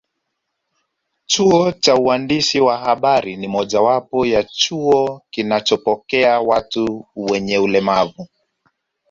[1.31, 8.27] Chuo cha uandishi wa habari ni mojawapo ya chuo kinachopokea watu wenye ulemavu